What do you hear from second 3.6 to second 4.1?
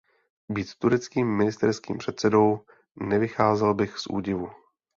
bych z